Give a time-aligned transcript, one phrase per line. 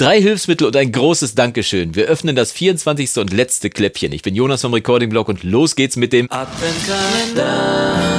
[0.00, 1.94] Drei Hilfsmittel und ein großes Dankeschön.
[1.94, 3.18] Wir öffnen das 24.
[3.18, 4.12] und letzte Kläppchen.
[4.12, 8.09] Ich bin Jonas vom Recording Blog und los geht's mit dem Adventkalender.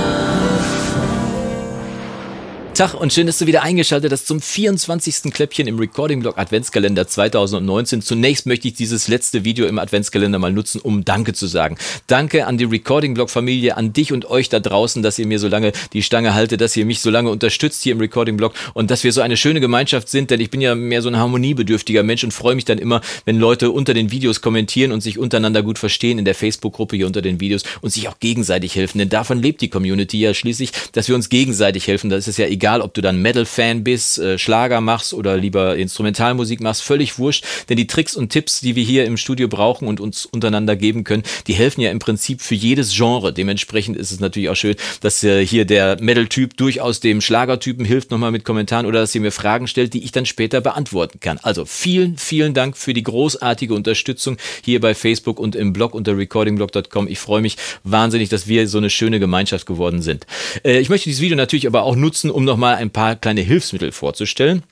[2.74, 5.34] Tag und schön, dass du wieder eingeschaltet hast zum 24.
[5.34, 8.02] Kläppchen im Recording Blog Adventskalender 2019.
[8.02, 11.78] Zunächst möchte ich dieses letzte Video im Adventskalender mal nutzen, um Danke zu sagen.
[12.08, 15.38] Danke an die Recording Blog Familie, an dich und euch da draußen, dass ihr mir
[15.38, 18.54] so lange die Stange haltet, dass ihr mich so lange unterstützt hier im Recording Blog
[18.74, 21.18] und dass wir so eine schöne Gemeinschaft sind, denn ich bin ja mehr so ein
[21.18, 25.20] harmoniebedürftiger Mensch und freue mich dann immer, wenn Leute unter den Videos kommentieren und sich
[25.20, 28.98] untereinander gut verstehen in der Facebook-Gruppe hier unter den Videos und sich auch gegenseitig helfen.
[28.98, 32.10] Denn davon lebt die Community ja schließlich, dass wir uns gegenseitig helfen.
[32.10, 35.76] Da ist ja egal, egal, ob du dann Metal-Fan bist, äh, Schlager machst oder lieber
[35.78, 37.44] Instrumentalmusik machst, völlig wurscht.
[37.70, 41.04] Denn die Tricks und Tipps, die wir hier im Studio brauchen und uns untereinander geben
[41.04, 43.34] können, die helfen ja im Prinzip für jedes Genre.
[43.34, 48.12] Dementsprechend ist es natürlich auch schön, dass äh, hier der Metal-Typ durchaus dem Schlagertypen hilft
[48.12, 51.40] nochmal mit Kommentaren oder dass ihr mir Fragen stellt, die ich dann später beantworten kann.
[51.42, 56.16] Also vielen, vielen Dank für die großartige Unterstützung hier bei Facebook und im Blog unter
[56.16, 57.08] recordingblog.com.
[57.08, 60.28] Ich freue mich wahnsinnig, dass wir so eine schöne Gemeinschaft geworden sind.
[60.64, 63.92] Äh, ich möchte dieses Video natürlich aber auch nutzen, um nochmal ein paar kleine Hilfsmittel
[63.92, 64.64] vorzustellen.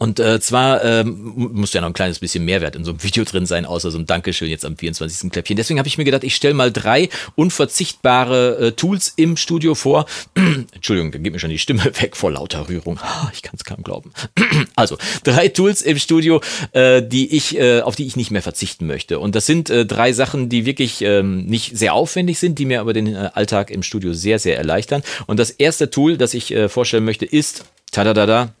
[0.00, 3.22] Und äh, zwar ähm, muss ja noch ein kleines bisschen Mehrwert in so einem Video
[3.24, 5.30] drin sein, außer so ein Dankeschön jetzt am 24.
[5.30, 5.58] Kläppchen.
[5.58, 10.06] Deswegen habe ich mir gedacht, ich stelle mal drei unverzichtbare äh, Tools im Studio vor.
[10.72, 12.98] Entschuldigung, da geht mir schon die Stimme weg vor lauter Rührung.
[13.34, 14.10] Ich kann es kaum glauben.
[14.74, 16.40] also, drei Tools im Studio,
[16.72, 19.18] äh, die ich, äh, auf die ich nicht mehr verzichten möchte.
[19.18, 22.80] Und das sind äh, drei Sachen, die wirklich ähm, nicht sehr aufwendig sind, die mir
[22.80, 25.02] aber den äh, Alltag im Studio sehr, sehr erleichtern.
[25.26, 28.54] Und das erste Tool, das ich äh, vorstellen möchte, ist, tada,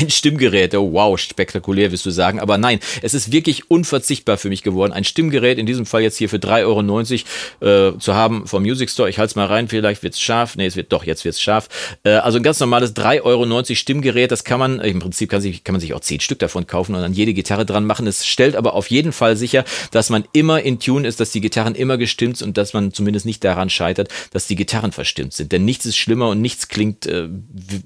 [0.00, 2.40] ein Stimmgerät, oh wow, spektakulär, wirst du sagen.
[2.40, 6.16] Aber nein, es ist wirklich unverzichtbar für mich geworden, ein Stimmgerät, in diesem Fall jetzt
[6.16, 9.08] hier für 3,90 Euro äh, zu haben vom Music Store.
[9.08, 10.56] Ich halte es mal rein, vielleicht wird es scharf.
[10.56, 11.68] Nee, es wird doch, jetzt wird es scharf.
[12.04, 15.64] Äh, also ein ganz normales 3,90 Euro Stimmgerät, das kann man, im Prinzip kann, sich,
[15.64, 18.06] kann man sich auch 10 Stück davon kaufen und an jede Gitarre dran machen.
[18.06, 21.40] Es stellt aber auf jeden Fall sicher, dass man immer in Tune ist, dass die
[21.40, 25.32] Gitarren immer gestimmt sind und dass man zumindest nicht daran scheitert, dass die Gitarren verstimmt
[25.32, 25.52] sind.
[25.52, 27.28] Denn nichts ist schlimmer und nichts klingt äh,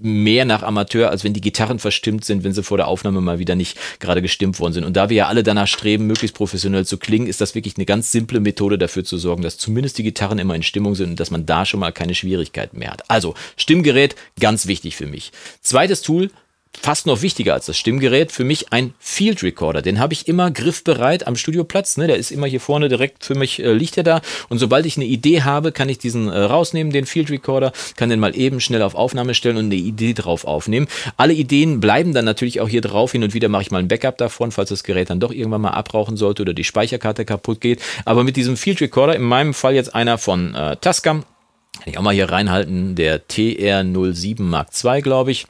[0.00, 3.38] mehr nach Amateur, als wenn die Gitarren verstimmt sind, wenn sie vor der Aufnahme mal
[3.38, 4.84] wieder nicht gerade gestimmt worden sind.
[4.84, 7.86] Und da wir ja alle danach streben, möglichst professionell zu klingen, ist das wirklich eine
[7.86, 11.20] ganz simple Methode dafür zu sorgen, dass zumindest die Gitarren immer in Stimmung sind und
[11.20, 13.08] dass man da schon mal keine Schwierigkeiten mehr hat.
[13.08, 15.32] Also Stimmgerät, ganz wichtig für mich.
[15.60, 16.30] Zweites Tool,
[16.80, 19.82] fast noch wichtiger als das Stimmgerät, für mich ein Field Recorder.
[19.82, 21.96] Den habe ich immer griffbereit am Studioplatz.
[21.96, 22.06] Ne?
[22.06, 24.20] Der ist immer hier vorne direkt für mich, äh, liegt er da.
[24.48, 28.10] Und sobald ich eine Idee habe, kann ich diesen äh, rausnehmen, den Field Recorder, kann
[28.10, 30.88] den mal eben schnell auf Aufnahme stellen und eine Idee drauf aufnehmen.
[31.16, 33.12] Alle Ideen bleiben dann natürlich auch hier drauf.
[33.12, 35.62] Hin und wieder mache ich mal ein Backup davon, falls das Gerät dann doch irgendwann
[35.62, 37.80] mal abrauchen sollte oder die Speicherkarte kaputt geht.
[38.04, 41.24] Aber mit diesem Field Recorder, in meinem Fall jetzt einer von äh, Tascam,
[41.80, 45.46] kann ich auch mal hier reinhalten, der TR07 Mark II, glaube ich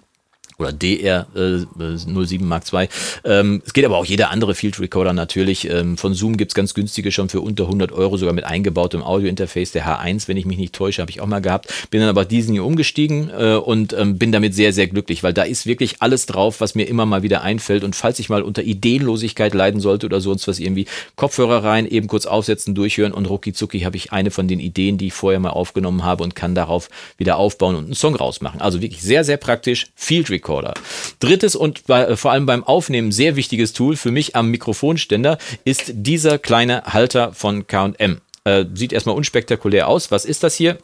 [0.58, 2.88] oder DR äh, 07 Mark II.
[3.24, 5.68] Ähm, es geht aber auch jeder andere Field Recorder natürlich.
[5.68, 9.72] Ähm, von Zoom gibt's ganz günstige schon für unter 100 Euro, sogar mit eingebautem Audiointerface.
[9.72, 11.72] Der H1, wenn ich mich nicht täusche, habe ich auch mal gehabt.
[11.90, 15.32] Bin dann aber diesen hier umgestiegen äh, und ähm, bin damit sehr, sehr glücklich, weil
[15.32, 17.82] da ist wirklich alles drauf, was mir immer mal wieder einfällt.
[17.82, 22.06] Und falls ich mal unter Ideenlosigkeit leiden sollte oder sonst was irgendwie, Kopfhörer rein, eben
[22.06, 25.40] kurz aufsetzen, durchhören und rucki zucki habe ich eine von den Ideen, die ich vorher
[25.40, 26.88] mal aufgenommen habe und kann darauf
[27.18, 28.60] wieder aufbauen und einen Song rausmachen.
[28.60, 29.86] Also wirklich sehr, sehr praktisch.
[29.96, 30.74] Field Recorder Recorder.
[31.20, 35.38] Drittes und bei, äh, vor allem beim Aufnehmen sehr wichtiges Tool für mich am Mikrofonständer
[35.64, 38.20] ist dieser kleine Halter von K&M.
[38.44, 40.10] Äh, sieht erstmal unspektakulär aus.
[40.10, 40.78] Was ist das hier?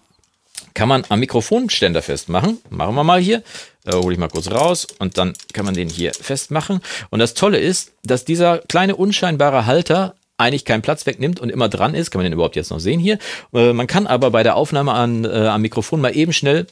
[0.74, 2.58] Kann man am Mikrofonständer festmachen.
[2.70, 3.42] Machen wir mal hier.
[3.84, 6.80] Da hole ich mal kurz raus und dann kann man den hier festmachen.
[7.10, 11.68] Und das Tolle ist, dass dieser kleine unscheinbare Halter eigentlich keinen Platz wegnimmt und immer
[11.68, 12.10] dran ist.
[12.10, 13.18] Kann man den überhaupt jetzt noch sehen hier?
[13.52, 16.66] Äh, man kann aber bei der Aufnahme an, äh, am Mikrofon mal eben schnell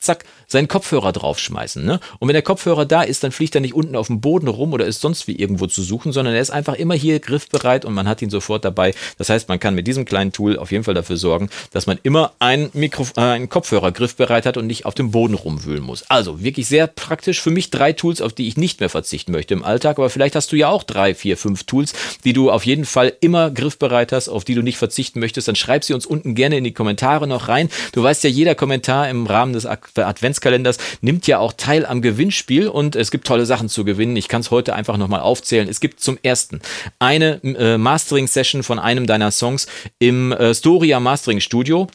[0.00, 1.84] zack, seinen Kopfhörer draufschmeißen.
[1.84, 2.00] Ne?
[2.18, 4.72] Und wenn der Kopfhörer da ist, dann fliegt er nicht unten auf dem Boden rum
[4.72, 7.92] oder ist sonst wie irgendwo zu suchen, sondern er ist einfach immer hier griffbereit und
[7.92, 8.94] man hat ihn sofort dabei.
[9.18, 11.98] Das heißt, man kann mit diesem kleinen Tool auf jeden Fall dafür sorgen, dass man
[12.02, 16.08] immer einen, Mikro äh, einen Kopfhörer griffbereit hat und nicht auf dem Boden rumwühlen muss.
[16.08, 19.54] Also wirklich sehr praktisch für mich drei Tools, auf die ich nicht mehr verzichten möchte
[19.54, 19.98] im Alltag.
[19.98, 21.92] Aber vielleicht hast du ja auch drei, vier, fünf Tools,
[22.24, 25.46] die du auf jeden Fall immer griffbereit hast, auf die du nicht verzichten möchtest.
[25.46, 27.68] Dann schreib sie uns unten gerne in die Kommentare noch rein.
[27.92, 32.68] Du weißt ja, jeder Kommentar im Rahmen des Adventskalenders nimmt ja auch teil am Gewinnspiel
[32.68, 34.16] und es gibt tolle Sachen zu gewinnen.
[34.16, 35.68] Ich kann es heute einfach nochmal aufzählen.
[35.68, 36.60] Es gibt zum ersten
[36.98, 39.66] eine äh, Mastering-Session von einem deiner Songs
[39.98, 41.88] im äh, Storia Mastering Studio.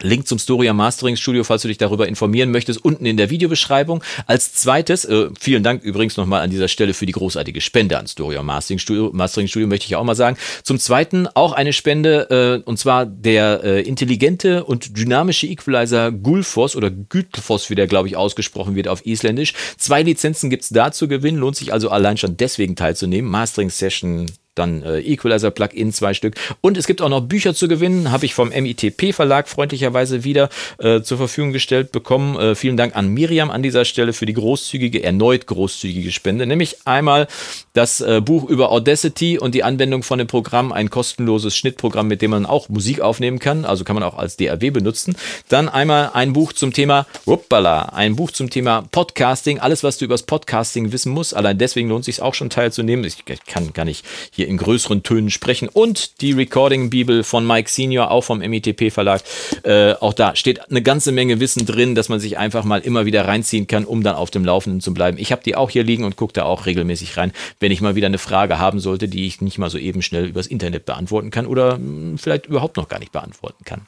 [0.00, 4.02] Link zum Storia Mastering Studio, falls du dich darüber informieren möchtest, unten in der Videobeschreibung.
[4.26, 8.06] Als zweites, äh, vielen Dank übrigens nochmal an dieser Stelle für die großartige Spende an
[8.06, 10.36] Storia Mastering Studio, Mastering Studio möchte ich auch mal sagen.
[10.62, 16.76] Zum zweiten auch eine Spende, äh, und zwar der äh, intelligente und dynamische Equalizer Gulfos
[16.76, 19.54] oder Gütlfos, wie der glaube ich ausgesprochen wird auf Isländisch.
[19.76, 23.30] Zwei Lizenzen gibt's da zu gewinnen, lohnt sich also allein schon deswegen teilzunehmen.
[23.30, 24.26] Mastering Session
[24.58, 26.34] dann äh, Equalizer Plugin, zwei Stück.
[26.60, 30.48] Und es gibt auch noch Bücher zu gewinnen, habe ich vom MITP Verlag freundlicherweise wieder
[30.78, 32.36] äh, zur Verfügung gestellt bekommen.
[32.36, 36.46] Äh, vielen Dank an Miriam an dieser Stelle für die großzügige, erneut großzügige Spende.
[36.46, 37.28] Nämlich einmal
[37.72, 42.22] das äh, Buch über Audacity und die Anwendung von dem Programm, ein kostenloses Schnittprogramm, mit
[42.22, 45.16] dem man auch Musik aufnehmen kann, also kann man auch als DAW benutzen.
[45.48, 50.04] Dann einmal ein Buch zum Thema, uppala, ein Buch zum Thema Podcasting, alles, was du
[50.04, 51.34] übers Podcasting wissen musst.
[51.36, 53.04] Allein deswegen lohnt es sich auch schon teilzunehmen.
[53.04, 55.68] Ich kann gar nicht hier in größeren Tönen sprechen.
[55.68, 59.22] Und die Recording-Bibel von Mike Senior, auch vom MITP Verlag.
[59.62, 63.06] Äh, auch da steht eine ganze Menge Wissen drin, dass man sich einfach mal immer
[63.06, 65.18] wieder reinziehen kann, um dann auf dem Laufenden zu bleiben.
[65.18, 67.94] Ich habe die auch hier liegen und gucke da auch regelmäßig rein, wenn ich mal
[67.94, 71.30] wieder eine Frage haben sollte, die ich nicht mal so eben schnell übers Internet beantworten
[71.30, 73.82] kann oder hm, vielleicht überhaupt noch gar nicht beantworten kann.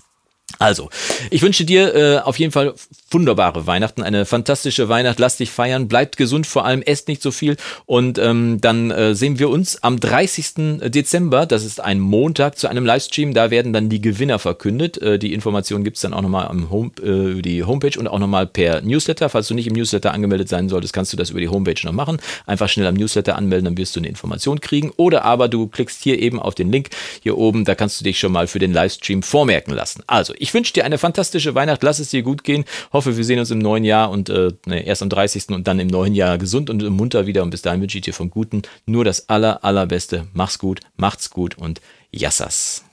[0.59, 0.89] Also,
[1.31, 2.75] ich wünsche dir äh, auf jeden Fall
[3.11, 5.19] wunderbare Weihnachten, eine fantastische Weihnacht.
[5.21, 7.56] Lass dich feiern, bleibt gesund, vor allem esst nicht so viel.
[7.87, 10.81] Und ähm, dann äh, sehen wir uns am 30.
[10.91, 13.35] Dezember, das ist ein Montag, zu einem Livestream.
[13.35, 15.00] Da werden dann die Gewinner verkündet.
[15.00, 18.19] Äh, die Informationen gibt's dann auch nochmal am Home, äh, über die Homepage und auch
[18.19, 19.29] nochmal per Newsletter.
[19.29, 21.93] Falls du nicht im Newsletter angemeldet sein solltest, kannst du das über die Homepage noch
[21.93, 22.19] machen.
[22.47, 24.91] Einfach schnell am Newsletter anmelden, dann wirst du eine Information kriegen.
[24.97, 26.89] Oder aber du klickst hier eben auf den Link
[27.23, 30.03] hier oben, da kannst du dich schon mal für den Livestream vormerken lassen.
[30.09, 32.64] Also, ich wünsche dir eine fantastische Weihnacht, lass es dir gut gehen.
[32.93, 35.49] Hoffe, wir sehen uns im neuen Jahr und äh, ne, erst am 30.
[35.49, 37.43] und dann im neuen Jahr gesund und munter wieder.
[37.43, 40.26] Und bis dahin wünsche ich dir vom Guten nur das aller, allerbeste.
[40.32, 41.81] Mach's gut, macht's gut und
[42.11, 42.88] Yassas.